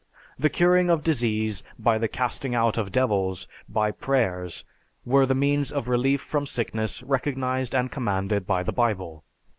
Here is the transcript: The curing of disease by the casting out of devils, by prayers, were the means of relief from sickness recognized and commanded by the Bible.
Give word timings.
The 0.39 0.49
curing 0.49 0.89
of 0.89 1.03
disease 1.03 1.61
by 1.77 1.99
the 1.99 2.07
casting 2.07 2.55
out 2.55 2.75
of 2.75 2.91
devils, 2.91 3.47
by 3.69 3.91
prayers, 3.91 4.65
were 5.05 5.27
the 5.27 5.35
means 5.35 5.71
of 5.71 5.87
relief 5.87 6.21
from 6.21 6.47
sickness 6.47 7.03
recognized 7.03 7.75
and 7.75 7.91
commanded 7.91 8.47
by 8.47 8.63
the 8.63 8.73
Bible. 8.73 9.23